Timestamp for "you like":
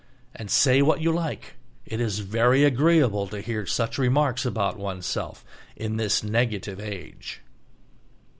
1.01-1.57